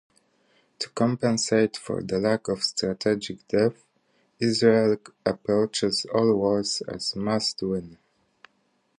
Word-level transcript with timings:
To 0.79 0.89
compensate 0.89 1.77
for 1.77 2.01
the 2.01 2.17
lack 2.17 2.47
of 2.47 2.63
strategic 2.63 3.47
depth, 3.47 3.85
Israel 4.39 4.97
approaches 5.23 6.07
all 6.11 6.35
wars 6.35 6.81
as 6.87 7.15
must-win. 7.15 7.99